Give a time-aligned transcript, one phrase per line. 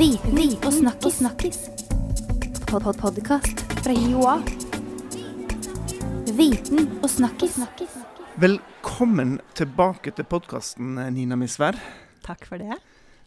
[0.00, 1.14] Viten og snakkis.
[1.18, 1.58] snakkis.
[2.70, 4.38] Pod -pod Podkast fra Joa.
[6.36, 7.58] Viten og snakkis.
[8.36, 11.76] Velkommen tilbake til podkasten, Nina Misvær.
[12.22, 12.78] Takk for det.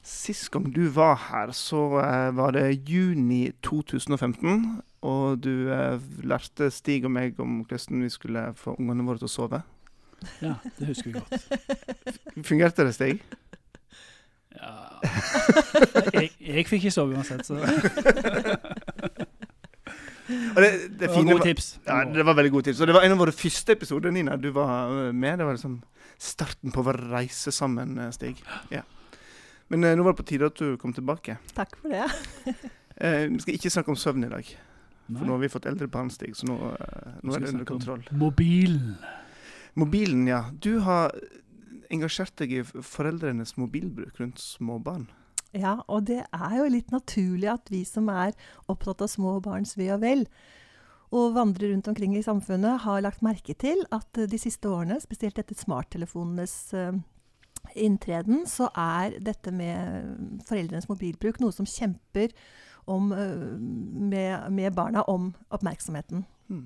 [0.01, 4.81] Sist gang du var her, så eh, var det juni 2015.
[5.01, 9.25] Og du eh, lærte Stig og meg om hvordan vi skulle få ungene våre til
[9.25, 9.61] å sove.
[10.41, 12.47] Ja, det husker vi godt.
[12.47, 13.21] Fungerte det, Stig?
[14.57, 14.73] Ja.
[16.13, 17.57] Jeg, jeg fikk ikke sove uansett, så
[20.53, 21.67] Og det, det, det var gode tips.
[21.85, 22.81] Ja, det var veldig gode tips.
[22.81, 24.37] Og det var en av våre første episoder, Nina.
[24.39, 25.39] Du var eh, med.
[25.41, 25.81] Det var liksom
[26.21, 28.39] starten på vår reise sammen, eh, Stig.
[28.71, 28.81] Ja.
[29.73, 31.37] Men eh, nå var det på tide at du kom tilbake.
[31.57, 32.07] Takk for det.
[33.03, 35.65] Eh, vi skal ikke snakke om søvn i dag, for Nei, nå har vi fått
[35.65, 36.35] eldre barn, Stig.
[36.37, 38.03] Så nå, eh, nå er det under kontroll.
[38.13, 38.91] Mobilen.
[39.81, 40.43] Mobilen, ja.
[40.61, 41.09] Du har
[41.93, 45.07] engasjert deg i foreldrenes mobilbruk rundt små barn.
[45.53, 48.33] Ja, og det er jo litt naturlig at vi som er
[48.71, 50.25] opptatt av små barns ve og vel,
[51.13, 54.97] og vandrer rundt omkring i samfunnet, har lagt merke til at eh, de siste årene,
[55.03, 56.95] spesielt etter smarttelefonenes eh,
[57.75, 62.33] inntreden, så er dette med foreldrenes mobilbruk noe som kjemper
[62.89, 63.45] om, eh,
[64.09, 66.25] med, med barna om oppmerksomheten.
[66.49, 66.65] Hmm.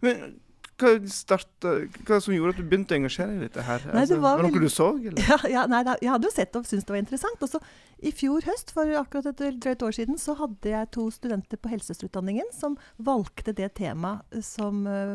[0.00, 0.40] Men
[0.80, 1.72] hva, starta,
[2.06, 3.84] hva som gjorde at du begynte å engasjere deg i dette her?
[3.84, 5.22] Altså, Nei, det var var det noe du så, eller?
[5.28, 7.44] Ja, ja, nei, da, jeg hadde jo sett og syntes det var interessant.
[7.44, 7.60] Og så
[8.02, 11.72] I fjor høst, for akkurat et drøyt år siden, så hadde jeg to studenter på
[11.72, 15.14] helsesøsterutdanningen som valgte det temaet som, uh,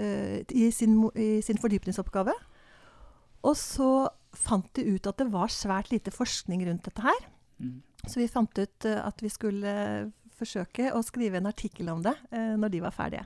[0.00, 2.34] uh, i, sin, i sin fordypningsoppgave.
[3.46, 3.90] Og så
[4.36, 7.28] fant de ut at det var svært lite forskning rundt dette her.
[7.62, 7.80] Mm.
[8.06, 9.70] Så vi fant ut eh, at vi skulle
[10.36, 13.24] forsøke å skrive en artikkel om det når de var ferdige.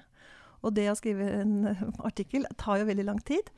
[0.61, 3.49] Og det å skrive en eh, artikkel tar jo veldig lang tid.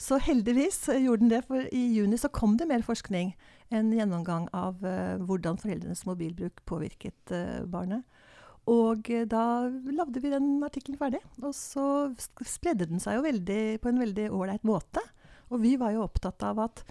[0.00, 3.34] Så heldigvis gjorde den det, for i juni så kom det mer forskning.
[3.72, 8.04] En gjennomgang av uh, hvordan foreldrenes mobilbruk påvirket uh, barnet.
[8.68, 9.44] Og uh, da
[9.90, 11.22] lagde vi den artikkelen ferdig.
[11.40, 11.86] Og så
[12.46, 15.02] spredde den seg jo veldig, på en veldig ålreit måte.
[15.50, 16.84] Og vi var jo opptatt av at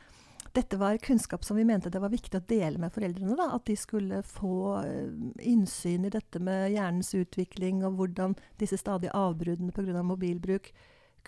[0.56, 3.38] dette var kunnskap som vi mente det var viktig å dele med foreldrene.
[3.40, 3.52] Da.
[3.56, 5.14] At de skulle få eh,
[5.48, 10.04] innsyn i dette med hjernens utvikling, og hvordan disse stadige avbruddene pga.
[10.04, 10.72] mobilbruk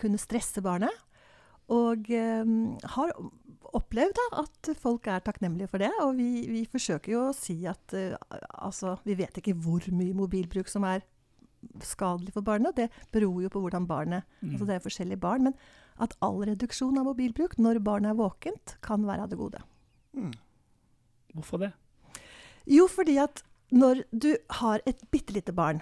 [0.00, 0.92] kunne stresse barnet.
[1.72, 2.44] Og eh,
[2.96, 3.14] har
[3.74, 5.92] opplevd da, at folk er takknemlige for det.
[6.04, 8.16] Og vi, vi forsøker jo å si at eh,
[8.60, 11.06] altså, vi vet ikke hvor mye mobilbruk som er
[11.80, 12.76] skadelig for barnet.
[12.76, 14.50] Det beror jo på hvordan barnet Mm.
[14.52, 15.44] altså Det er forskjellige barn.
[15.48, 15.54] Men
[16.02, 19.62] at all reduksjon av mobilbruk når barnet er våkent, kan være av det gode.
[20.16, 20.32] Mm.
[21.34, 21.72] Hvorfor det?
[22.70, 23.42] Jo, fordi at
[23.74, 25.80] når du har et bitte lite barn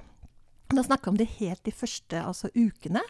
[0.72, 3.02] Da snakker jeg om det helt de første altså ukene.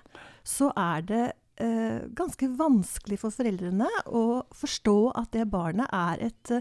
[0.42, 1.26] Så er det
[1.62, 6.52] eh, ganske vanskelig for foreldrene å forstå at det barnet er et,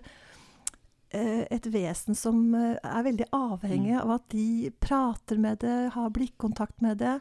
[1.10, 6.14] eh, et vesen som eh, er veldig avhengig av at de prater med det, har
[6.14, 7.18] blikkontakt med det.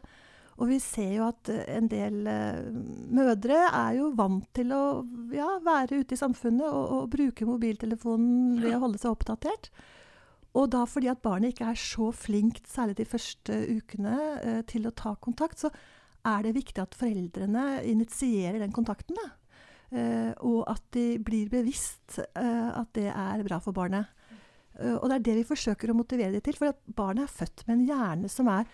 [0.60, 2.66] Og vi ser jo at eh, en del eh,
[3.16, 4.82] mødre er jo vant til å
[5.34, 9.70] ja, være ute i samfunnet og, og bruke mobiltelefonen ved å holde seg oppdatert.
[10.58, 14.88] Og da fordi at barnet ikke er så flinkt, særlig de første ukene, eh, til
[14.88, 15.70] å ta kontakt, så
[16.26, 19.16] er det viktig at foreldrene initierer den kontakten.
[19.16, 19.30] Da.
[19.90, 24.06] Uh, og at de blir bevisst uh, at det er bra for barnet.
[24.76, 26.58] Uh, og det er det vi forsøker å motivere dem til.
[26.60, 28.68] For at barnet er født med en hjerne som er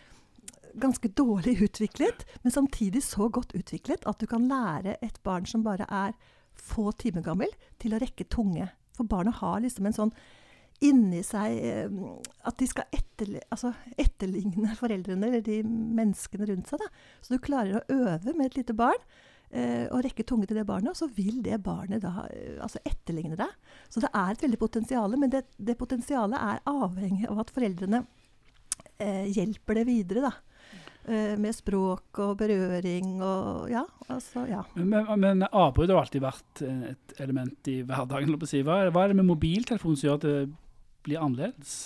[0.80, 5.64] ganske dårlig utviklet, men samtidig så godt utviklet at du kan lære et barn som
[5.66, 6.16] bare er
[6.56, 8.68] få timer gammel, til å rekke tunge.
[8.96, 10.12] For barnet har liksom en sånn
[10.84, 12.00] inni seg eh,
[12.48, 16.82] at de skal etterli altså etterligne foreldrene eller de menneskene rundt seg.
[16.82, 16.90] Da.
[17.24, 19.00] Så du klarer å øve med et lite barn
[19.50, 22.82] eh, og rekke tunge til det barnet, og så vil det barnet da eh, altså
[22.84, 23.72] etterligne deg.
[23.88, 28.04] Så det er et veldig potensial, men det, det potensialet er avhengig av at foreldrene
[29.00, 30.28] eh, hjelper det videre.
[30.28, 30.34] da.
[31.06, 34.64] Eh, med språk og berøring og ja, altså ja.
[34.74, 38.32] Men, men, avbrudd har alltid vært eh, et element i hverdagen.
[38.34, 40.40] Hva, hva er det med mobiltelefonen som gjør at det
[41.06, 41.76] blir annerledes?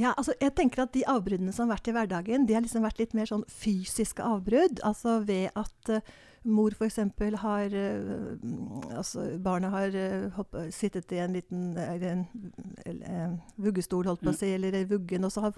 [0.00, 2.86] Ja, altså jeg tenker at De avbruddene som har vært i hverdagen, de har liksom
[2.86, 4.80] vært litt mer sånn fysiske avbrudd.
[4.86, 6.14] Altså ved at uh,
[6.48, 6.98] mor f.eks.
[7.44, 14.32] har uh, altså barna har uh, hopp, sittet i en liten en, vuggestol, holdt på
[14.32, 15.54] å si, eller i vuggen, og så har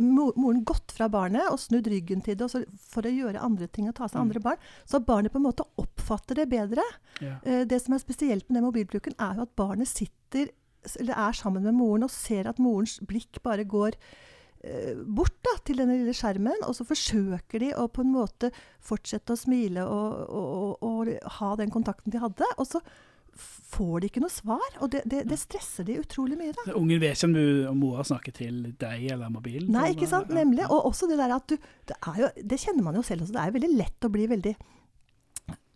[0.00, 3.68] moren gått fra barnet og snudd ryggen til det og så for å gjøre andre
[3.68, 4.28] ting og ta seg av Mm.
[4.28, 4.56] andre barn.
[4.86, 6.82] Så barnet på en måte oppfatter det bedre.
[7.20, 7.36] Ja.
[7.44, 10.50] Eh, Det som er spesielt med den mobilbruken, er jo at barnet sitter
[10.98, 13.92] eller er sammen med moren og ser at morens blikk bare går
[14.64, 18.50] eh, bort da, til denne lille skjermen, og så forsøker de å på en måte
[18.80, 22.44] fortsette å smile og, og, og, og ha den kontakten de hadde.
[22.58, 22.80] Og så
[23.40, 24.66] får de ikke noe svar.
[24.80, 26.54] Og det, det, det stresser de utrolig mye.
[26.56, 26.74] da.
[26.78, 29.70] Ungen vet ikke om, du, om mora snakker til deg eller mobilen.
[29.74, 30.30] Nei, ikke sant.
[30.30, 30.66] ja, Nemlig.
[30.68, 31.56] Og også det der at du
[31.88, 33.36] Det, jo, det kjenner man jo selv også.
[33.36, 34.54] Det er jo veldig lett å bli veldig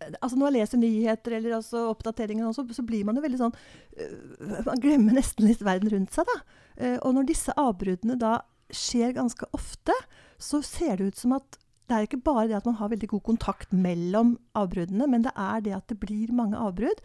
[0.05, 3.53] Altså Når jeg leser nyheter eller altså oppdateringer, så, så blir man jo veldig sånn
[3.55, 6.59] øh, Man glemmer nesten litt verden rundt seg, da.
[6.75, 8.37] Eh, og når disse avbruddene da
[8.75, 9.95] skjer ganske ofte,
[10.41, 13.11] så ser det ut som at det er ikke bare det at man har veldig
[13.13, 17.01] god kontakt mellom avbruddene, men det er det at det blir mange avbrudd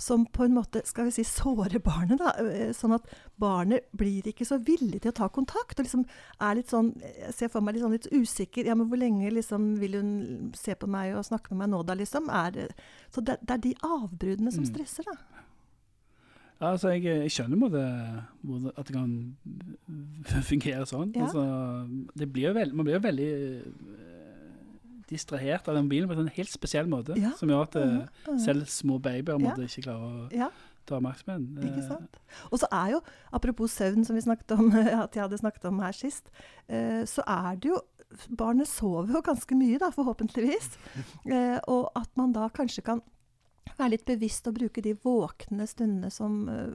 [0.00, 2.18] som på en måte skal vi si, sårer barnet.
[2.18, 3.04] da, eh, Sånn at
[3.38, 5.78] barnet blir ikke så villig til å ta kontakt.
[5.78, 6.06] og liksom
[6.40, 8.64] er litt sånn, Jeg ser for meg litt, sånn litt usikker.
[8.64, 11.82] ja, men Hvor lenge liksom vil hun se på meg og snakke med meg nå,
[11.86, 11.94] da?
[11.94, 12.30] liksom?
[12.30, 12.68] Er,
[13.12, 14.72] så det, det er de avbruddene som Mm.
[14.74, 15.12] stresser, da.
[16.60, 19.36] Ja, altså, jeg, jeg skjønner på det, at det kan
[20.44, 21.14] fungere sånn.
[21.16, 21.24] Ja.
[21.24, 23.30] Altså, det blir jo veld, man blir jo veldig
[25.10, 27.32] distrahert av den mobilen på en sånn helt spesiell måte, Ja.
[27.36, 28.38] som gjør at mhm.
[28.40, 29.38] selv små babyer Ja.
[29.38, 30.50] måtte ikke klarer å Ja.
[30.86, 31.58] ta oppmerksomheten.
[31.60, 32.16] Ikke Eh, sant?
[32.52, 33.00] Og så er jo,
[33.32, 34.70] apropos søvn, som vi snakket om,
[35.04, 36.30] at jeg hadde snakket om her sist,
[36.70, 37.80] uh, så er det jo
[38.36, 40.72] Barnet sover jo ganske mye, da, forhåpentligvis.
[41.30, 43.00] Uh, og at man da kanskje kan
[43.78, 46.72] være litt bevisst og bruke de våkne stundene som eh,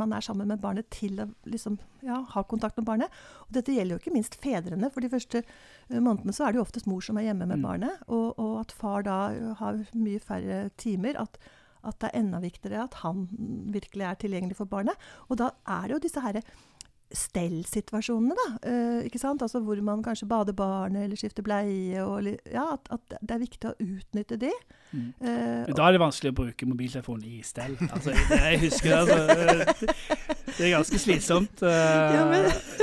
[0.00, 3.18] man er sammen med barnet, til å liksom, ja, ha kontakt med barnet.
[3.46, 4.90] Og dette gjelder jo ikke minst fedrene.
[4.94, 7.58] For de første eh, månedene så er det jo oftest mor som er hjemme med
[7.58, 7.66] Mm.
[7.66, 8.02] barnet.
[8.08, 11.18] Og, og at far da eh, har mye færre timer.
[11.20, 11.38] At,
[11.84, 13.28] at det er enda viktigere at han
[13.72, 14.98] virkelig er tilgjengelig for barnet.
[15.28, 16.42] Og da er det jo disse herre
[17.14, 18.46] stellsituasjonene, da.
[18.68, 19.42] eh, ikke sant?
[19.42, 22.02] Altså hvor man kanskje bader barnet eller skifter bleie.
[22.04, 24.52] Og, ja, at, at det er viktig å utnytte de.
[24.92, 25.08] mm.
[25.20, 27.76] Eh, da er det vanskelig å bruke mobiltelefonen i stell.
[27.88, 29.88] Altså, det, jeg husker det, altså,
[30.58, 31.64] det, er ganske slitsomt.
[31.64, 32.20] Eh,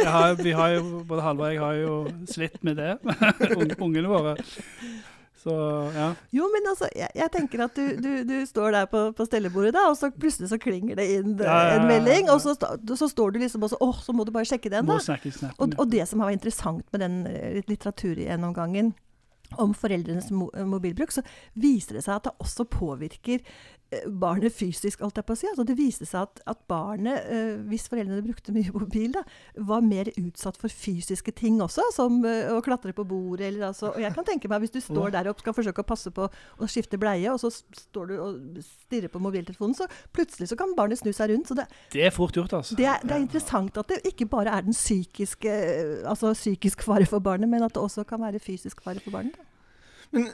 [0.01, 1.95] jeg har, vi har jo, både Halvard og jeg har jo
[2.31, 2.95] slitt med det,
[3.85, 4.37] ungene våre.
[5.45, 5.55] Så
[5.93, 6.07] ja.
[6.33, 9.75] Jo, men altså, jeg, jeg tenker at du, du, du står der på, på stellebordet,
[9.75, 13.09] da, og så plutselig så klinger det inn Ja, ja, en melding, og så, så
[13.11, 14.97] står du liksom også Åh, så må du bare sjekke den, da.
[15.05, 15.53] Snappen.
[15.61, 18.95] Og, og det som var interessant med den eh, litteraturgjennomgangen
[19.61, 21.21] om foreldrenes mo mobilbruk, så
[21.53, 23.45] viser det seg at det også påvirker
[24.21, 25.47] barnet fysisk, alt jeg på å si.
[25.49, 29.23] Altså det viste seg at, at barnet, eh, hvis foreldrene brukte mye mobil, da,
[29.67, 33.91] var mer utsatt for fysiske ting også, som eh, å klatre på bordet eller altså
[33.93, 36.27] Og jeg kan tenke meg, hvis du står der og skal forsøke å passe på
[36.27, 40.75] å skifte bleie, og så står du og stirrer på mobiltelefonen, så plutselig så kan
[40.77, 41.49] barnet snu seg rundt.
[41.51, 42.77] Så det, Det er fort gjort, altså.
[42.79, 46.85] det er, det er interessant at det ikke bare er den psykiske, eh, altså psykisk
[46.85, 49.37] fare for barnet, men at det også kan være fysisk fare for barnet.
[50.15, 50.29] Men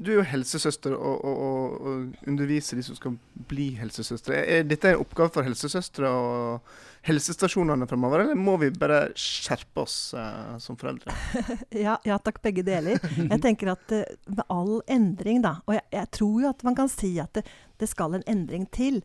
[0.00, 3.16] du er jo helsesøster og, og, og, og underviser de som skal
[3.50, 4.38] bli helsesøstre.
[4.40, 6.70] Er dette en oppgave for helsesøstre og
[7.04, 11.14] helsestasjonene fremover, eller må vi bare skjerpe oss eh, som foreldre?
[11.86, 13.00] Ja, ja takk, begge deler.
[13.20, 16.76] Jeg tenker at eh, med all endring, da, og jeg, jeg tror jo at man
[16.80, 17.44] kan si at det,
[17.80, 19.00] det skal en endring til.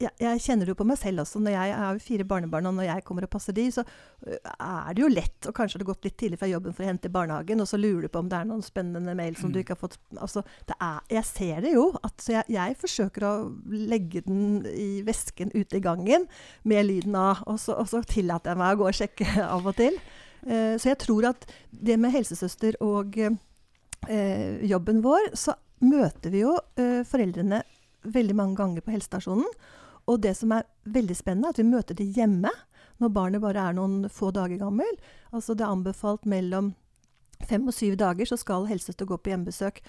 [0.00, 1.40] Jeg, jeg kjenner det jo på meg selv også.
[1.42, 3.82] når Jeg, jeg har jo fire barnebarn, og når jeg kommer og passer de, så
[3.84, 6.84] øh, er det jo lett Og kanskje har det gått litt tidlig fra jobben for
[6.84, 9.36] å hente i barnehagen, og så lurer du på om det er noen spennende mail
[9.36, 11.84] som du ikke har fått altså, det er, Jeg ser det jo.
[12.00, 13.34] At, så jeg, jeg forsøker å
[13.92, 16.24] legge den i vesken ute i gangen
[16.64, 19.68] med lyden av, og så, og så tillater jeg meg å gå og sjekke av
[19.68, 19.98] og til.
[20.46, 26.40] Uh, så jeg tror at det med helsesøster og uh, jobben vår, så møter vi
[26.46, 27.60] jo uh, foreldrene
[28.08, 29.44] veldig mange ganger på helsestasjonen.
[30.10, 32.52] Og det som er veldig spennende, er at vi møter de hjemme
[33.00, 34.98] når barnet bare er noen få dager gammel.
[35.32, 36.74] Altså det er anbefalt mellom
[37.48, 39.80] fem og syv dager så skal helsesøster gå på hjemmebesøk.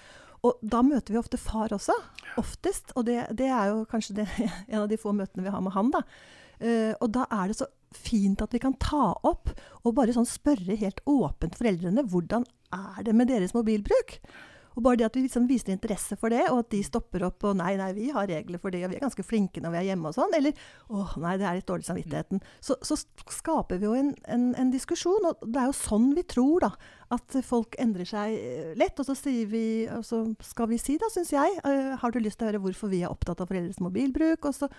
[0.46, 1.94] Og da møter vi ofte far også.
[2.40, 2.94] Oftest.
[2.96, 4.28] Og det, det er jo kanskje det,
[4.70, 6.02] en av de få møtene vi har med han, da.
[6.62, 9.50] Uh, og da er det så fint at vi kan ta opp
[9.82, 14.20] og bare sånn spørre helt åpent foreldrene hvordan er det med deres mobilbruk.
[14.76, 17.44] Og bare det at vi liksom viser interesse for det, og at de stopper opp
[17.48, 19.80] og nei, nei, vi har regler for det, og vi er ganske flinke når vi
[19.82, 20.34] er hjemme og sånn.
[20.38, 20.56] Eller
[20.88, 22.42] å nei, det er litt dårlig samvittigheten.
[22.64, 22.98] Så, så
[23.32, 26.72] skaper vi jo en, en, en diskusjon, og det er jo sånn vi tror, da.
[27.12, 28.96] At folk endrer seg eh, lett.
[28.96, 32.20] Og så sier vi, og så skal vi si, da, syns jeg, eh, har du
[32.22, 34.48] lyst til å høre hvorfor vi er opptatt av foreldres mobilbruk?
[34.48, 34.70] Og så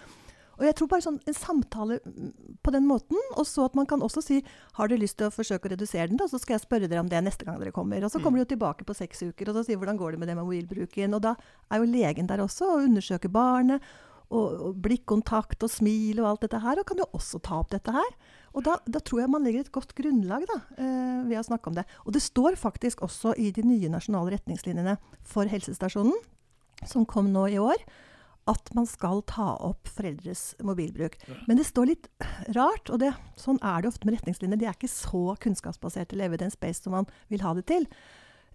[0.60, 2.32] og jeg tror bare sånn en samtale mm,
[2.66, 4.40] på den måten, og så at man kan også si
[4.78, 7.02] har dere lyst til å forsøke å redusere den, da, så skal jeg spørre dere
[7.02, 8.04] om det neste gang dere kommer.
[8.06, 10.22] Og så kommer de jo tilbake på seks uker, og så sier hvordan går det
[10.22, 11.18] med det med mobilbruken.
[11.18, 11.36] Og da
[11.74, 13.86] er jo legen der også og undersøker barnet.
[14.34, 17.70] Og, og blikkontakt og smil og alt dette her, og kan jo også ta opp
[17.70, 18.16] dette her.
[18.58, 21.70] Og da, da tror jeg man legger et godt grunnlag da, eh, ved å snakke
[21.70, 21.84] om det.
[22.08, 24.96] Og det står faktisk også i de nye nasjonale retningslinjene
[25.28, 26.18] for helsestasjonen,
[26.90, 27.82] som kom nå i år,
[28.50, 31.16] at man skal ta opp foreldres mobilbruk.
[31.48, 32.10] Men det står litt
[32.56, 34.60] rart, og det, sånn er det ofte med retningslinjer.
[34.60, 37.88] De er ikke så kunnskapsbaserte eller evidence-based som man vil ha det til.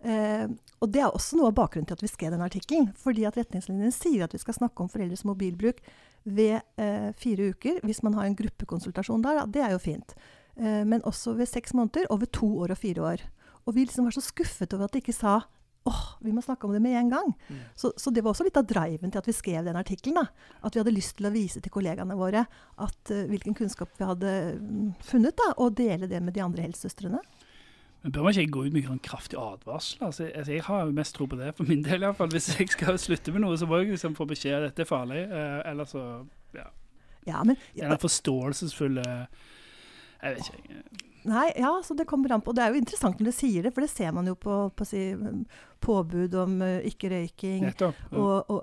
[0.05, 0.47] Eh,
[0.79, 2.93] og Det er også noe av bakgrunnen til at vi skrev den artikkelen.
[2.99, 5.81] Fordi at retningslinjene sier at vi skal snakke om foreldres mobilbruk
[6.25, 7.81] ved eh, fire uker.
[7.87, 10.15] Hvis man har en gruppekonsultasjon der, da, det er jo fint.
[10.59, 13.25] Eh, men også ved seks måneder, og ved to år og fire år.
[13.67, 15.41] Og vi liksom var så skuffet over at de ikke sa
[15.89, 17.33] åh, vi må snakke om det med en gang.
[17.49, 17.65] Mm.
[17.79, 20.29] Så, så, det var også litt av driven til at vi skrev den artikkelen.
[20.63, 24.09] At vi hadde lyst til å vise til kollegaene våre at, uh, hvilken kunnskap vi
[24.09, 27.23] hadde um, funnet, da, og dele det med de andre helsesøstrene.
[28.03, 30.05] Men Bør man ikke gå ut med en kraftig advarsel?
[30.07, 32.31] Altså, jeg, jeg har mest tro på det, for min del iallfall.
[32.31, 34.91] Hvis jeg skal slutte med noe, så må jeg liksom få beskjed at dette er
[34.91, 35.25] farlig.
[35.27, 36.05] Eh, eller så
[36.55, 36.69] ja.
[37.27, 37.89] ja men, ja.
[37.91, 39.05] Den forståelsesfulle
[40.23, 41.08] Jeg vet ikke.
[41.29, 42.55] Nei, ja, så det kommer an på.
[42.57, 44.87] Det er jo interessant når du sier det, for det ser man jo på, på
[44.89, 45.03] si,
[45.85, 47.91] påbud om uh, ikke-røyking ja.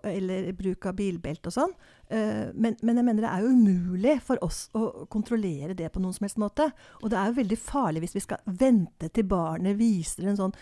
[0.09, 1.75] eller bruk av bilbelte og sånn.
[2.09, 6.01] Uh, men, men, jeg mener det er jo umulig for oss å kontrollere det på
[6.01, 6.71] noen som helst måte.
[7.03, 10.57] Og det er jo veldig farlig hvis vi skal vente til barnet viser en sånn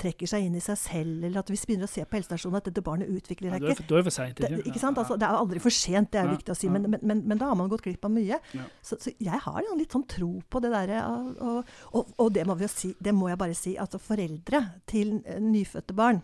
[0.00, 2.60] trekker seg inn i seg selv, eller at hvis vi begynner å se på helsestasjonen
[2.60, 3.86] at dette barnet utvikler seg ikke.
[3.88, 4.42] Da er det for sent.
[4.42, 5.00] Det, ikke sant?
[5.00, 7.40] Altså, det er aldri for sent, det er viktig å si, men, men, men, men,
[7.40, 8.38] da har man gått glipp av mye.
[8.84, 12.58] Så, så, jeg har litt sånn tro på det derre og, og, og, det må,
[12.70, 16.22] si, det må jeg bare si, altså foreldre til nyfødte barn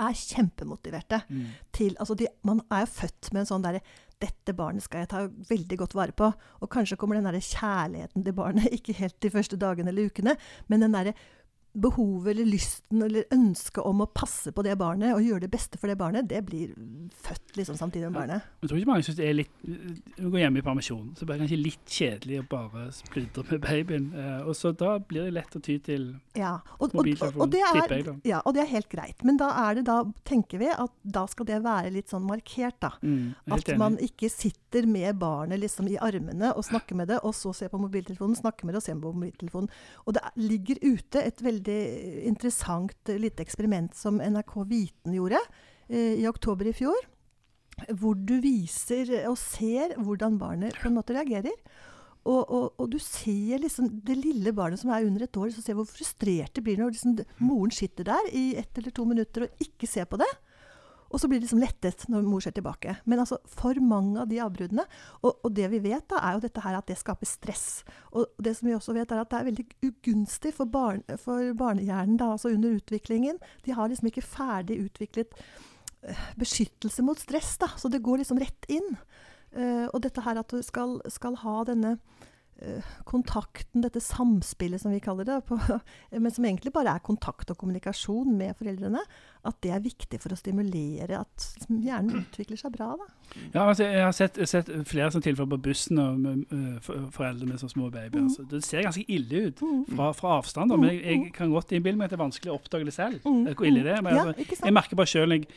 [0.00, 1.44] er kjempemotiverte mm.
[1.76, 3.82] til altså de, Man er jo født med en sånn derre
[4.22, 6.30] dette barnet skal jeg ta veldig godt vare på.
[6.62, 10.36] Og kanskje kommer den der kjærligheten til barnet ikke helt de første dagene eller ukene,
[10.70, 11.16] men den derre
[11.74, 15.78] behovet eller lysten eller ønsket om å passe på det barnet og gjøre det beste
[15.80, 16.70] for det barnet, det blir
[17.24, 18.46] født liksom samtidig med barnet.
[18.62, 21.34] Jeg tror ikke mange syns det er litt Når går hjemme i permisjon, så blir
[21.34, 24.06] det kanskje litt kjedelig å bare spludre med babyen.
[24.14, 26.06] Eh, og så da blir det lett å ty til
[26.38, 29.26] ja, og, mobiltelefonen, og, og, det er, ja, og det er helt greit.
[29.26, 32.78] Men da er det da, tenker vi, at da skal det være litt sånn markert,
[32.84, 32.92] da.
[33.02, 37.34] Mm, at man ikke sitter med barnet liksom i armene og snakker med det, og
[37.34, 39.70] så ser på mobiltelefonen, snakker med det og ser på mobiltelefonen.
[40.06, 45.40] Og det ligger ute et veldig veldig interessant eh, lite eksperiment som NRK Viten gjorde
[45.88, 46.96] eh, i oktober i fjor.
[47.90, 51.56] Hvor du viser og ser hvordan barnet på en måte reagerer.
[52.24, 55.60] Og, og, og, du ser liksom det lille barnet som er under et år, så
[55.60, 59.44] ser hvor frustrert det blir når liksom, moren sitter der i ett eller to minutter
[59.44, 60.30] og ikke ser på det.
[61.14, 62.96] Og så blir det liksom lettet når mor ser tilbake.
[63.06, 64.82] Men altså, for mange av de avbruddene
[65.20, 67.68] og, og, det vi vet, da, er jo dette her at det skaper stress.
[68.12, 71.54] Og det som vi også vet, er at det er veldig ugunstig for, barn, for
[71.58, 73.38] barnehjernen da, altså under utviklingen.
[73.64, 77.70] De har liksom ikke ferdig utviklet uh, beskyttelse mot stress, da.
[77.78, 78.96] Så det går liksom rett inn.
[79.54, 82.33] Uh, og dette her at du skal, skal ha denne Eh,
[83.04, 85.58] kontakten, dette samspillet som vi kaller det, på,
[86.22, 89.02] men som egentlig bare er kontakt og kommunikasjon med foreldrene,
[89.44, 92.92] at det er viktig for å stimulere at hjernen utvikler seg bra.
[93.00, 93.08] Da.
[93.52, 97.50] Ja, altså, jeg har sett, sett flere som tilfeller på bussen og med, uh, foreldre
[97.50, 98.14] med så små babyer.
[98.14, 98.30] Mm.
[98.30, 98.46] Altså.
[98.48, 99.84] Det ser ganske ille ut mm.
[99.92, 102.54] fra, fra avstand, da, men jeg, jeg, kan godt innbille meg at det er vanskelig
[102.54, 103.20] å oppdage det selv.
[103.26, 103.48] Mm.
[103.52, 104.04] Hvor ille det er.
[104.04, 105.48] Men, altså, jeg merker bare selv jeg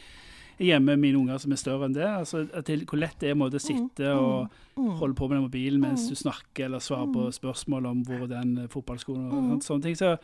[0.57, 2.07] hjemme med mine unger som er større enn det.
[2.07, 4.91] Altså, til hvor lett det er å sitte mm, og mm, mm.
[5.01, 8.55] holde på med den mobilen mens du snakker, eller svarer på spørsmål om hvor den
[8.71, 9.97] fotballskolen fotballskoen og sånne ting.
[9.97, 10.15] Så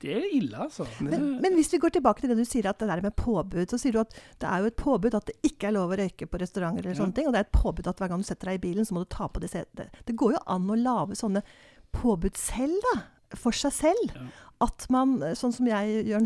[0.00, 0.86] det er ille, altså.
[1.04, 3.66] Men, men, hvis vi går tilbake til det du sier at det der med påbud,
[3.68, 5.98] så sier du at det er jo et påbud at det ikke er lov å
[6.00, 7.00] røyke på restauranter eller ja.
[7.02, 7.28] sånne ting.
[7.28, 9.04] Og det er et påbud at hver gang du setter deg i bilen, så må
[9.04, 9.92] du ta på det setet.
[10.08, 11.44] Det går jo an å lage sånne
[11.96, 13.02] påbud selv, da.
[13.38, 14.16] For seg selv.
[14.16, 16.24] Ja at man, sånn som jeg gjør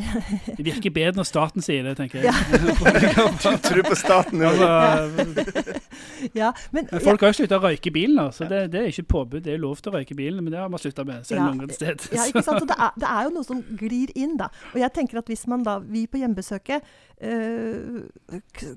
[0.58, 2.32] Det virker bedre når staten sier det, tenker jeg.
[2.32, 3.54] Ja.
[3.68, 4.50] Tror på staten, ja.
[4.50, 5.44] Altså,
[6.40, 8.90] ja men, men, folk har jo slutta å røyke i bilen, så det, det, er
[8.90, 9.44] ikke påbud.
[9.46, 11.22] Det er lov til å røyke i bilen, men det har man slutta med.
[11.28, 12.08] selv ja, et sted.
[12.10, 12.64] Ja, ikke sant?
[12.64, 14.50] Så det er, det er, jo noe som glir inn, da.
[14.72, 16.90] Og jeg tenker at hvis man da, vi på hjemmebesøket
[17.22, 18.02] øh,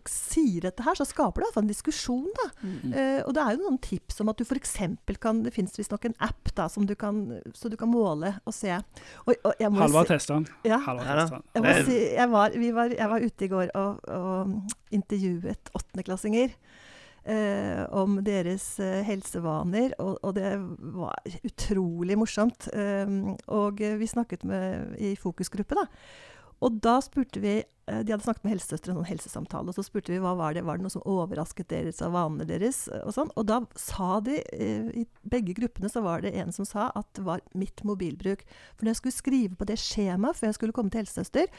[0.05, 2.47] sier dette her, så skaper det iallfall en diskusjon, da.
[2.61, 2.77] Mm.
[2.93, 4.77] Uh, og det er jo noen tips om at du f.eks.
[5.21, 7.25] kan Det finnes visstnok en app da, som du kan,
[7.57, 8.77] så du kan måle og se.
[9.25, 10.47] Og, Halvard testa den.
[10.67, 10.79] Ja.
[10.83, 16.53] Jeg, si, jeg, var, var, jeg, var, ute i går og, og intervjuet åttendeklassinger.
[17.27, 20.53] Eh, om deres eh, helsevaner, og, og, det
[20.95, 22.69] var utrolig morsomt.
[22.71, 23.03] Eh,
[23.51, 25.87] og vi snakket med, i fokusgruppe, da.
[26.65, 29.71] Og da spurte vi eh, De hadde snakket med helsesøstre, en sånn helsesamtale.
[29.71, 32.47] Og så spurte vi hva var det var det noe som overrasket deres av vanene
[32.49, 32.85] deres.
[33.03, 33.33] Og sånn.
[33.37, 37.09] Og da sa de eh, I begge gruppene så var det en som sa at
[37.17, 38.45] det var mitt mobilbruk.
[38.75, 41.51] For når jeg skulle skrive på det skjemaet før jeg skulle komme til helsesøster,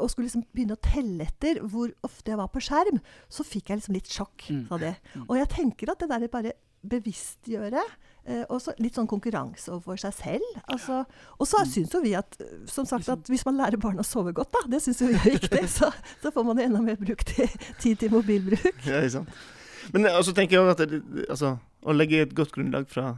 [0.00, 3.70] og skulle liksom begynne å telle etter hvor ofte jeg var på skjerm, så fikk
[3.70, 4.62] jeg liksom litt sjokk, mm.
[4.70, 4.94] sa det.
[5.12, 5.26] Mm.
[5.26, 6.54] Og jeg tenker at det der bare
[6.88, 7.82] bevisstgjøre.
[8.24, 10.44] Eh, og litt sånn konkurranse overfor seg selv.
[10.72, 11.02] Altså,
[11.36, 12.38] og så syns jo vi at
[12.72, 15.26] som sagt, at hvis man lærer barn å sove godt, da, det syns vi er
[15.36, 15.90] viktig, så,
[16.22, 17.50] så, får man enda mer bruk til,
[17.82, 18.72] tid til mobilbruk.
[18.88, 19.44] Ja, ikke sant.
[19.92, 23.12] Men altså, tenker jeg at det, altså, å legge et godt grunnlag fra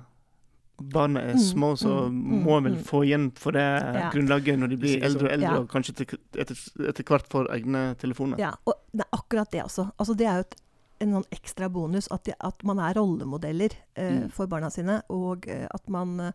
[0.76, 4.10] barna er Mm, små, så mm, mm, må en vel få igjen for det Ja.
[4.12, 5.60] grunnlaget når de blir eldre og eldre, Ja.
[5.62, 5.94] og kanskje
[6.36, 6.56] etter,
[6.88, 8.38] etter hvert får egne telefoner.
[8.38, 9.90] Ja, og det er akkurat det også.
[9.98, 10.56] Altså, det er jo et,
[11.00, 14.30] en sånn ekstra bonus at, de, at man er rollemodeller eh, Mm.
[14.32, 16.32] for barna sine, og eh, at man eh,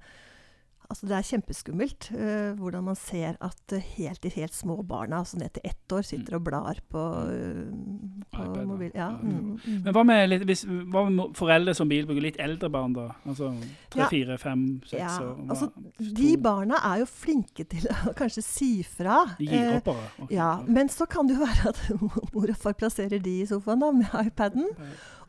[0.91, 5.21] Altså det er kjempeskummelt uh, hvordan man ser at eh, helt de helt små barna,
[5.23, 8.91] altså ned til ett år, sitter og blar på, uh, på iPad, mobil.
[8.93, 9.17] Ja, Ja.
[9.21, 9.77] mm, mm.
[9.85, 13.07] Men hva med, litt, hvis, hva med foreldre som bilbruker litt eldre barn, da?
[13.25, 13.53] Altså
[13.93, 15.39] tre, fire, fem, seks Ja, år?
[15.49, 15.71] Altså,
[16.21, 19.23] De barna er jo flinke til å kanskje si fra.
[19.39, 20.11] De gir eh, opp bare?
[20.25, 20.35] Okay.
[20.37, 21.81] Ja, men så kan det jo være at
[22.35, 24.67] mor og far plasserer de i sofaen da, med iPaden.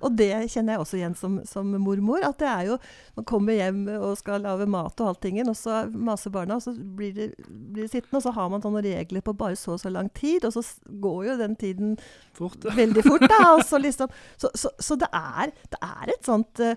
[0.02, 2.24] Og det kjenner jeg også igjen som, som mormor.
[2.26, 2.78] At det er jo
[3.16, 6.72] Man kommer hjem og skal lage mat og alltingen, og så maser barna, og så
[6.72, 9.82] blir de, blir de sittende, og så har man sånne regler på bare så og
[9.82, 10.62] så lang tid, og så
[11.02, 11.94] går jo den tiden
[12.36, 12.64] Fort.
[12.64, 13.42] veldig fort, da.
[13.72, 16.74] Så, liksom, så, så, så det, er, det er et sånt uh,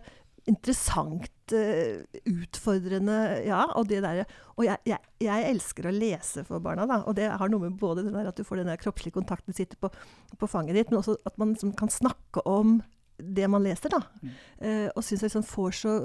[0.50, 6.64] interessant, eh, utfordrende Ja, og det derre Og jeg, jeg, jeg elsker å lese for
[6.64, 7.02] barna, da.
[7.10, 9.90] Og det har noe med både at du får den der kroppslige kontakten, sitter på,
[10.40, 12.80] på fanget ditt, men også at man liksom kan snakke om
[13.18, 14.02] det man leser, da.
[14.22, 14.36] Mm.
[14.60, 15.96] Eh, og syns jeg liksom får så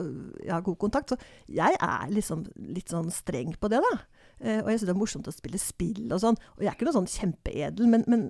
[0.47, 1.13] ja, god kontakt.
[1.13, 3.95] Så jeg er liksom litt sånn streng på det, da.
[4.41, 6.39] Eh, og jeg syns det er morsomt å spille spill og sånn.
[6.57, 8.25] Og jeg er ikke noe sånn kjempeedel men, men,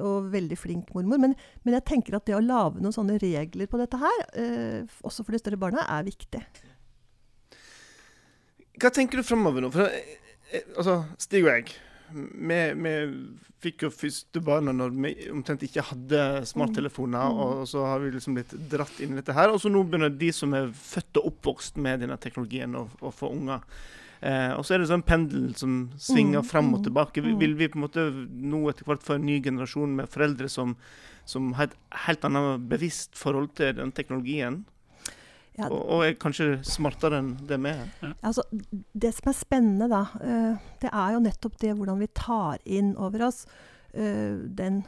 [0.00, 3.70] og veldig flink mormor, men, men jeg tenker at det å lage noen sånne regler
[3.70, 6.42] på dette her, eh, også for de større barna, er viktig.
[8.82, 9.70] Hva tenker du framover nå?
[9.74, 9.90] For,
[10.74, 11.76] altså, Stig og jeg,
[12.14, 12.94] vi, vi
[13.64, 17.40] fikk jo første barna når vi omtrent ikke hadde smarttelefoner, Mm.
[17.44, 19.50] og så har vi liksom blitt dratt inn i dette her.
[19.50, 23.12] Og så nå begynner de som er født og oppvokst med denne teknologien, å, å
[23.14, 23.64] få unger.
[24.24, 27.20] Eh, og så er det sånn pendel som svinger Mm, fram og mm, tilbake.
[27.24, 27.40] Vil, mm.
[27.40, 30.76] vil vi på en måte nå etter hvert få en ny generasjon med foreldre som,
[31.28, 34.62] som har et helt annet bevisst forhold til den teknologien?
[35.58, 38.14] Ja, Og, og er kanskje smartere enn det vi er?
[38.26, 38.42] Altså,
[38.92, 42.96] det som er spennende, da, eh, det er jo nettopp det hvordan vi tar inn
[42.98, 43.44] over oss
[43.94, 44.82] eh, den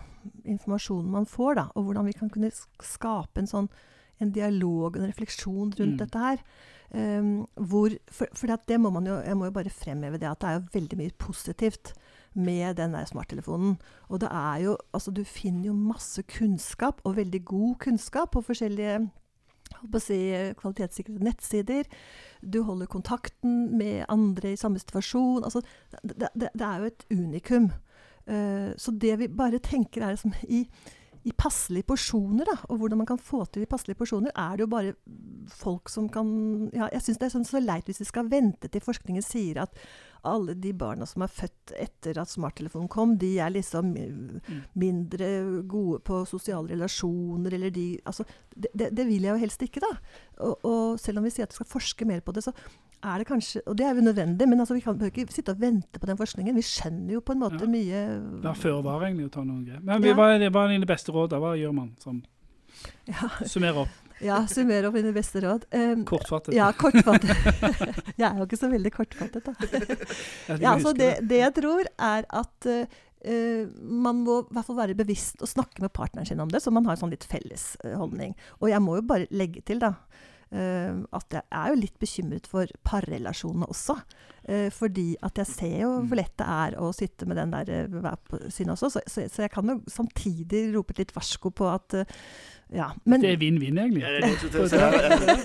[0.45, 2.51] informasjonen man får, da, og hvordan vi kan kunne
[2.83, 3.69] skape en sånn
[4.19, 5.99] en dialog, en refleksjon rundt Mm.
[6.01, 6.39] dette her.
[6.91, 10.29] Um, hvor, for for at det må man jo, jeg må jo bare fremheve det
[10.31, 11.93] at det er jo veldig mye positivt
[12.35, 13.77] med den der smarttelefonen.
[14.09, 18.41] Og det er jo, altså du finner jo masse kunnskap, og veldig god kunnskap, på
[18.41, 19.11] forskjellige
[19.81, 20.19] holdt si,
[20.61, 21.89] kvalitetssikrede nettsider.
[22.43, 25.45] Du holder kontakten med andre i samme situasjon.
[25.45, 25.63] Altså,
[26.03, 27.71] det, det, det er jo et unikum.
[28.27, 30.65] Uh, så det vi bare tenker er liksom i,
[31.27, 34.63] i passelige porsjoner, da, og hvordan man kan få til i passelige porsjoner, er det
[34.63, 34.93] jo bare
[35.51, 36.29] folk som kan
[36.75, 39.59] ja, Jeg syns det er sånn så leit hvis vi skal vente til forskningen sier
[39.65, 39.75] at
[40.27, 45.29] alle de barna som er født etter at smarttelefonen kom, de er liksom eh, mindre
[45.71, 49.83] gode på sosiale relasjoner, eller de Altså, det, det, det vil jeg jo helst ikke,
[49.83, 49.93] da.
[50.47, 52.55] Og, og selv om vi sier at vi skal forske mer på det, så
[53.07, 55.61] er det kanskje Og det er jo nødvendig, men altså, vi kan ikke sitte og
[55.61, 56.57] vente på den forskningen.
[56.59, 57.71] Vi skjønner jo på en måte Ja.
[57.71, 58.01] mye
[58.43, 59.83] Det er før var egentlig å ta noen grep.
[59.83, 60.15] Men Ja.
[60.15, 61.31] hva er dine beste råd?
[61.31, 61.95] Hva gjør man?
[61.99, 62.23] Som
[63.07, 65.67] Ja, summerer opp ja summer opp mine beste råd.
[65.75, 66.55] Um, kortfattet.
[66.57, 67.33] ja, kortfattet.
[68.21, 69.53] jeg er jo ikke så veldig kortfattet, da.
[70.63, 74.97] Ja, altså det, det jeg tror, er at uh, man må i hvert fall være
[74.99, 77.75] bevisst og snakke med partneren sin om det, så man har en sånn litt felles
[77.85, 78.33] uh, holdning.
[78.63, 79.95] Og jeg må jo bare legge til, da.
[80.51, 83.99] Eh, at jeg er jo litt bekymret for parrelasjonene også.
[84.47, 87.73] Eh, fordi at jeg ser jo hvor lett det er å sitte med den der
[87.73, 88.93] eh, hver på sin også.
[88.95, 92.21] Så, så, så jeg kan jo samtidig rope et litt varsko på at eh,
[92.75, 92.91] ja.
[93.05, 94.03] Men, Det er vinn-vinn, egentlig.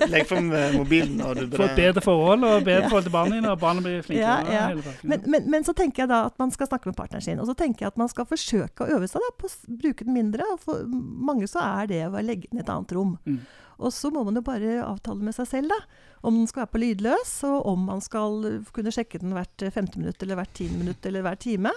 [0.13, 3.37] Legg fram eh, mobilen, Når du Få et bedre forhold og bedre forhold til barna
[3.37, 4.37] dine, og barna blir flinkere.
[4.49, 4.93] Ja, ja.
[5.03, 7.41] Men, men, men så tenker jeg da at man skal snakke med partneren sin.
[7.41, 10.07] Og så tenker jeg at man skal forsøke å øve seg da, på å bruke
[10.07, 10.47] den mindre.
[10.63, 13.17] For mange så er det å legge den i et annet rom.
[13.29, 13.43] Mm.
[13.81, 16.09] Og så må man jo bare avtale med seg selv, da.
[16.25, 20.01] Om den skal være på lydløs, og om man skal kunne sjekke den hvert femte
[20.01, 21.73] minutt, eller hvert tiende minutt, eller hver time.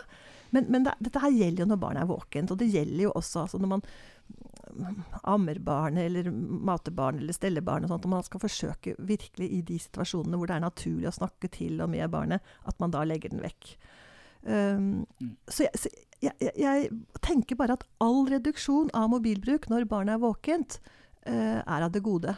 [0.55, 3.15] Men, men det, dette her gjelder jo når barnet er våkent, og det gjelder jo
[3.19, 3.87] også altså når man
[5.23, 8.07] ammer barnet, eller mater barn, eller steller barn og sånt.
[8.07, 11.83] Og man skal forsøke virkelig i de situasjonene hvor det er naturlig å snakke til
[11.85, 13.77] og med barnet, at man da legger den vekk.
[14.45, 15.37] Um, Mm.
[15.49, 15.89] Så, jeg, så
[16.21, 16.91] jeg, jeg, jeg
[17.25, 20.81] tenker bare at all reduksjon av mobilbruk når barnet er våkent,
[21.25, 22.35] uh, er av det gode.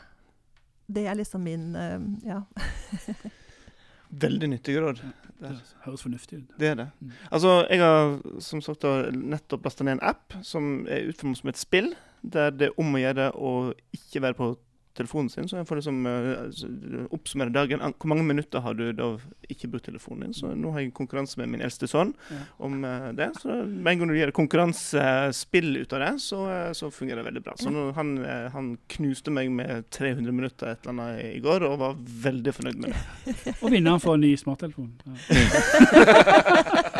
[0.87, 2.45] Det er liksom min uh, Ja.
[4.27, 5.01] Veldig nyttige råd.
[5.49, 6.55] Det høres fornuftig ut.
[6.61, 6.89] Det er det.
[7.01, 7.15] Mm.
[7.31, 11.61] Altså, jeg har som sagt nettopp lasta ned en app som er utformet som et
[11.61, 13.53] spill, der det er om å gjøre å
[13.95, 14.51] ikke være på
[14.97, 17.83] telefonen sin, så jeg får liksom uh, oppsummere dagen.
[17.97, 19.09] Hvor mange minutter har du da
[19.53, 20.37] ikke brukt telefonen din?
[20.37, 22.41] Så nå har jeg konkurranse med min eldste sønn Ja.
[22.67, 23.31] om uh, det.
[23.43, 27.29] Så med en gang du gjør konkurransespill ut av det, så, eh, så fungerer det
[27.31, 27.55] veldig bra.
[27.61, 28.17] Så nå, han,
[28.53, 32.81] han knuste meg med 300 minutter et eller annet i går, og var veldig fornøyd
[32.85, 33.01] med det.
[33.63, 34.93] Og vinneren får en ny smarttelefon.
[35.07, 35.15] Ja.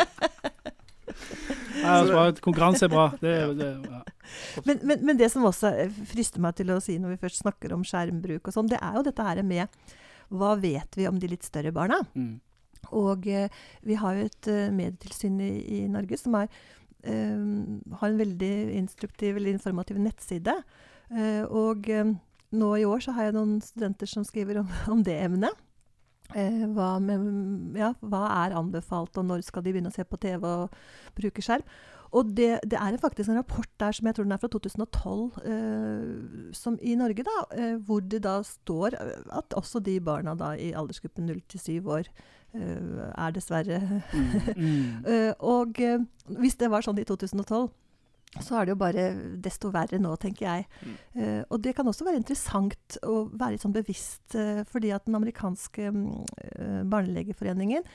[1.87, 2.41] Ja, er.
[2.43, 3.07] Konkurranse er bra.
[3.23, 4.01] Det, det, ja.
[4.65, 7.41] Men, men, men det som også eh, frister meg til å si når vi først
[7.43, 9.95] snakker om skjermbruk og sånn, det er jo dette her med
[10.33, 12.01] hva vet vi om de litt større barna?
[12.17, 12.37] Mm.
[12.97, 13.47] Og eh,
[13.87, 16.51] vi har jo et eh, medietilsyn i, i Norge som er,
[17.07, 17.39] eh,
[18.01, 20.55] har en veldig instruktiv eller informativ nettside.
[21.11, 22.15] Eh, og eh,
[22.57, 25.63] nå i år så har jeg noen studenter som skriver om, om det emnet.
[26.35, 30.19] Eh, hva, med, ja, hva er anbefalt, og når skal de begynne å se på
[30.19, 30.73] TV og
[31.15, 31.63] bruke skjerm?
[32.15, 35.39] Og det, det er faktisk en rapport der som jeg tror den er fra 2012,
[35.51, 40.35] eh, som i Norge, da, eh, hvor det da står eh, at også de barna
[40.39, 42.07] da i aldersgruppen 0 til 7 år
[42.55, 43.81] eh, er dessverre
[44.13, 44.29] Mm.
[44.55, 45.03] Mm.
[45.11, 45.75] Eh, Og
[46.39, 47.67] hvis det var sånn i 2012,
[48.43, 49.07] så er det jo bare
[49.43, 50.67] desto verre nå, tenker jeg.
[50.81, 50.97] Mm.
[51.17, 55.07] Uh, og det kan også være interessant å være litt sånn bevisst, uh, fordi at
[55.07, 57.85] den amerikanske eh, barnelegeforeningen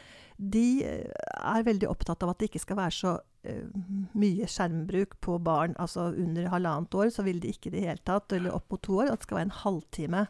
[0.42, 3.11] de er veldig opptatt av at det ikke skal være så
[4.18, 5.76] mye skjermbruk på barn.
[5.83, 8.83] Altså under halvannet år så vil de ikke i det hele tatt, eller opp mot
[8.83, 9.12] to år.
[9.12, 10.22] At det skal være en halvtime.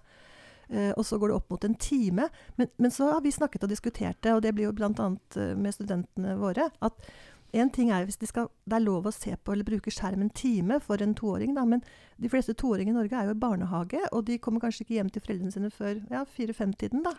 [0.99, 2.29] Og så går det opp mot en time.
[2.59, 4.91] Men, men så har vi snakket og diskutert det, og det blir jo bl.a.
[4.91, 7.13] Uh, med studentene våre, at
[7.53, 10.23] en ting er hvis de skal, det er lov å se på eller bruke skjerm
[10.25, 11.83] en time for en toåring, da, men
[12.19, 15.11] de fleste toåringer i Norge er jo i barnehage, og de kommer kanskje ikke hjem
[15.13, 17.03] til foreldrene sine før ja, fire-fem-tiden.
[17.05, 17.13] da.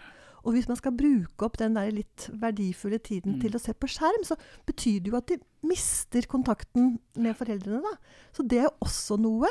[0.43, 3.41] Og hvis man skal bruke opp den der litt verdifulle tiden Mm.
[3.41, 4.35] til å se på skjerm, så
[4.67, 7.79] betyr det jo at de mister kontakten med foreldrene.
[7.81, 7.93] da.
[8.33, 9.47] Så det er jo også noe.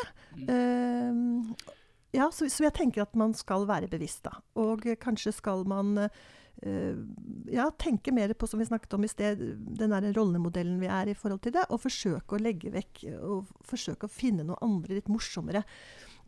[0.49, 1.55] Ehm,
[2.12, 4.37] ja, så, så jeg tenker at man skal være bevisst, da.
[4.61, 7.01] Og eh, kanskje skal man uh,
[7.48, 9.40] ja, tenke mer på, som vi snakket om i sted,
[9.81, 13.53] den der rollemodellen vi er i forhold til det, og forsøke å legge vekk og
[13.66, 15.64] forsøke å finne noe andre litt morsommere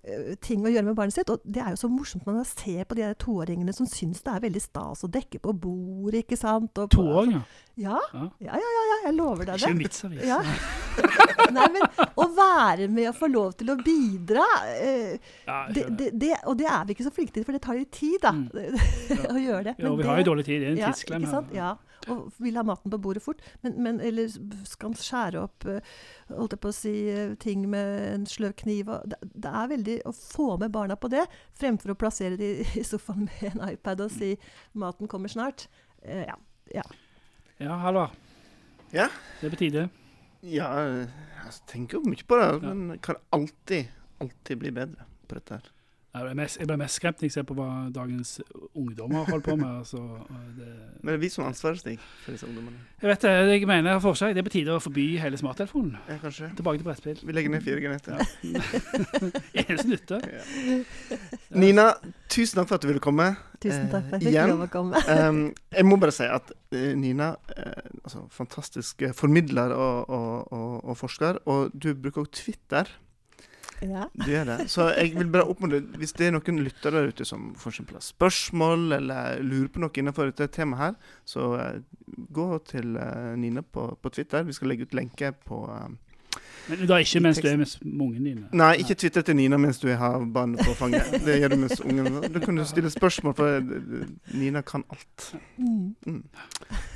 [0.02, 1.30] eh, ting å gjøre med barnet sitt.
[1.30, 4.24] Og det er jo så morsomt når man ser på de der toåringene som syns
[4.24, 6.80] det er veldig stas å dekke på bordet, ikke sant.
[6.80, 6.96] Og
[7.76, 8.00] Ja.
[8.14, 9.68] ja, ja, ja, ja, jeg lover deg det.
[9.70, 10.24] Ikke vitsavis.
[10.28, 10.40] Ja.
[11.54, 11.82] Nei, men
[12.22, 14.44] å være med og få lov til å bidra
[14.78, 17.62] eh, Ja, det, det, det, Og det er vi ikke så flinke til, for det
[17.64, 18.48] tar litt tid da, Mm.
[19.34, 19.74] å gjøre det.
[19.78, 20.62] Ja, og vi har jo dårlig tid.
[20.62, 21.52] Det er en ja, tidsklem ikke sant?
[21.54, 21.72] Ja,
[22.10, 23.42] og vil ha maten på bordet fort.
[23.64, 24.30] Men, men eller
[24.68, 25.92] skal skjære opp eh,
[26.32, 28.90] holdt jeg på å si, eh, ting med en sløv kniv.
[29.10, 31.26] Det, det er veldig å få med barna på det,
[31.58, 34.34] fremfor å plassere dem i sofaen med en iPad og si
[34.74, 35.66] 'maten kommer snart'.
[36.02, 36.36] Eh, ja.
[36.74, 36.86] ja.
[37.62, 38.10] Ja, Halvard.
[38.94, 39.08] Ja.
[39.40, 39.88] Det er på tide.
[40.46, 43.88] Ja, jeg tenker jo mye på det, men kan alltid,
[44.22, 45.70] alltid bli bedre på dette her.
[46.14, 48.36] Jeg blir mest, jeg blir mest skremt når jeg ser på hva dagens
[48.78, 49.70] ungdommer holder på med.
[49.80, 49.98] Altså,
[50.54, 50.68] det,
[51.00, 52.76] Men det er vi som har ansvaret, Stig, for disse ungdommene.
[53.02, 54.34] jeg vet det, jeg mener jeg har forslag.
[54.36, 55.96] Det er på tide å forby hele smarttelefonen.
[56.06, 56.52] Ja, kanskje.
[56.54, 57.18] Tilbake til brettspill.
[57.26, 58.36] Vi legger ned 4G nettet.
[59.64, 60.20] Eneste nytte.
[61.58, 61.88] Nina,
[62.30, 63.28] tusen takk for at du ville komme.
[63.58, 65.02] Tusen takk for at Eh, jeg fikk lov å komme.
[65.14, 70.72] Um, jeg må bare si at eh, Nina eh, altså, fantastisk formidler og, og, og,
[70.92, 71.42] og forsker.
[71.50, 72.90] Og du bruker også Twitter.
[73.82, 74.06] Ja.
[74.14, 74.58] Du gjør det.
[74.70, 77.98] Så jeg vil bare oppmuntre Hvis det er noen lyttere der ute som for eksempel
[77.98, 81.80] har spørsmål eller lurer på noe innenfor dette temaet her, så eh,
[82.34, 84.46] gå til eh, Nina på, på Twitter.
[84.46, 85.88] Vi skal legge ut lenke på eh,
[86.68, 88.46] Men da ikke mens du er med ungene dine.
[88.56, 91.12] Nei, ikke twitter til Nina mens du har barnet på fanget.
[91.26, 95.26] Det gjør du mens ungen Da kan du stille spørsmål, for eh, Nina kan alt.
[95.58, 95.94] Mm.
[96.06, 96.22] Mm.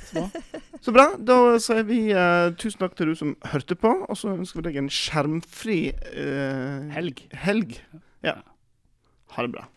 [0.09, 0.43] Så bra.
[0.81, 1.07] Så bra.
[1.31, 4.69] Da sier vi uh, tusen takk til du som hørte på, og så ønsker vi
[4.69, 7.27] deg en skjermfri uh, Helg.
[7.45, 7.77] helg.
[8.25, 8.39] Ja.
[9.35, 9.67] Ha det bra.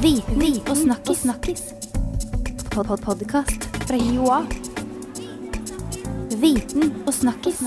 [0.00, 1.62] Viten og snakkes snakkis.
[2.70, 4.69] Pod -pod Podkast fra Joa.
[6.38, 7.62] Viten og snakkis.